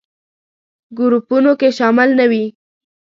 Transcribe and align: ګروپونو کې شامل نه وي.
ګروپونو 0.97 1.51
کې 1.59 1.69
شامل 1.77 2.09
نه 2.19 2.25
وي. 2.31 2.45